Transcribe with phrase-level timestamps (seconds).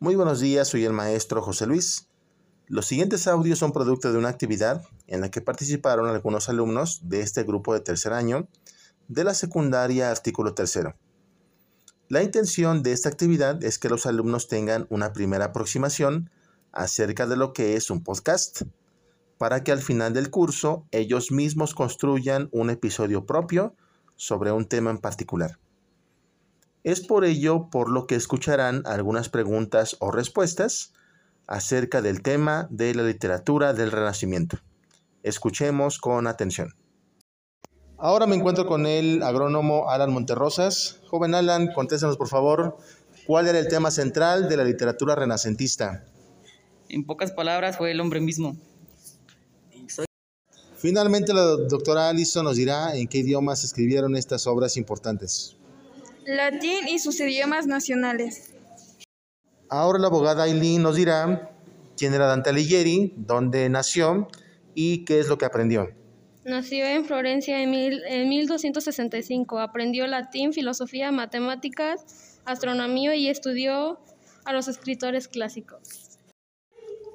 [0.00, 2.06] Muy buenos días, soy el maestro José Luis.
[2.68, 7.20] Los siguientes audios son producto de una actividad en la que participaron algunos alumnos de
[7.20, 8.46] este grupo de tercer año
[9.08, 10.94] de la secundaria artículo tercero.
[12.08, 16.30] La intención de esta actividad es que los alumnos tengan una primera aproximación
[16.70, 18.62] acerca de lo que es un podcast,
[19.36, 23.74] para que al final del curso ellos mismos construyan un episodio propio
[24.14, 25.58] sobre un tema en particular.
[26.84, 30.92] Es por ello por lo que escucharán algunas preguntas o respuestas
[31.46, 34.58] acerca del tema de la literatura del Renacimiento.
[35.24, 36.74] Escuchemos con atención.
[37.96, 41.00] Ahora me encuentro con el agrónomo Alan Monterrosas.
[41.08, 42.76] Joven Alan, contéstanos por favor,
[43.26, 46.04] ¿cuál era el tema central de la literatura renacentista?
[46.88, 48.56] En pocas palabras, fue el hombre mismo.
[50.76, 55.57] Finalmente, la doctora Allison nos dirá en qué idiomas escribieron estas obras importantes
[56.28, 58.52] latín y sus idiomas nacionales.
[59.70, 61.50] Ahora la abogada Aileen nos dirá
[61.96, 64.28] quién era Dante Alighieri, dónde nació
[64.74, 65.88] y qué es lo que aprendió.
[66.44, 69.58] Nació en Florencia en, en 1265.
[69.58, 73.98] Aprendió latín, filosofía, matemáticas, astronomía y estudió
[74.44, 76.18] a los escritores clásicos.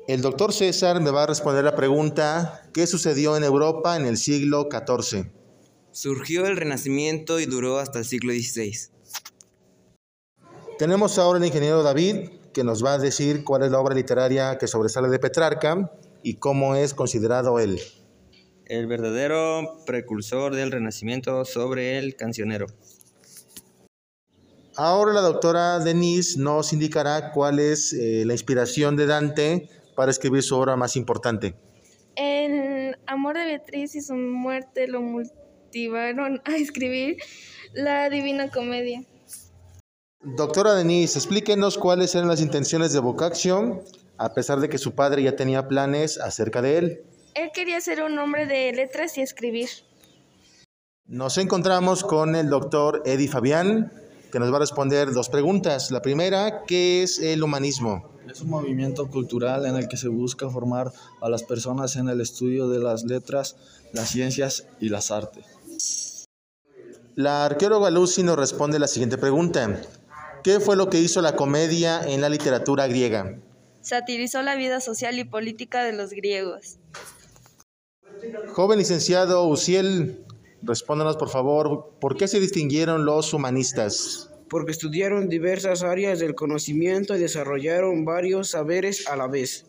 [0.08, 4.18] El doctor César me va a responder la pregunta, ¿qué sucedió en Europa en el
[4.18, 5.28] siglo XIV?
[5.92, 8.93] Surgió el Renacimiento y duró hasta el siglo XVI.
[10.84, 14.58] Tenemos ahora el ingeniero David, que nos va a decir cuál es la obra literaria
[14.58, 15.90] que sobresale de Petrarca
[16.24, 17.80] y cómo es considerado él.
[18.66, 22.66] El verdadero precursor del Renacimiento sobre el cancionero.
[24.76, 30.44] Ahora la doctora Denise nos indicará cuál es eh, la inspiración de Dante para escribir
[30.44, 31.56] su obra más importante.
[32.18, 37.20] El amor de Beatriz y su muerte lo motivaron a escribir
[37.72, 39.06] la Divina Comedia.
[40.26, 43.84] Doctora Denise, explíquenos cuáles eran las intenciones de Boccaccio,
[44.18, 47.02] a pesar de que su padre ya tenía planes acerca de él.
[47.36, 49.68] Él quería ser un hombre de letras y escribir.
[51.06, 53.92] Nos encontramos con el doctor Eddie Fabián,
[54.32, 55.92] que nos va a responder dos preguntas.
[55.92, 58.10] La primera, ¿qué es el humanismo?
[58.32, 62.22] Es un movimiento cultural en el que se busca formar a las personas en el
[62.22, 63.58] estudio de las letras,
[63.92, 65.46] las ciencias y las artes.
[67.16, 69.82] La arqueóloga Lucy nos responde la siguiente pregunta.
[70.44, 73.40] ¿Qué fue lo que hizo la comedia en la literatura griega?
[73.80, 76.80] Satirizó la vida social y política de los griegos.
[78.52, 80.26] Joven licenciado Uciel,
[80.62, 84.30] respóndanos por favor, ¿por qué se distinguieron los humanistas?
[84.50, 89.66] Porque estudiaron diversas áreas del conocimiento y desarrollaron varios saberes a la vez.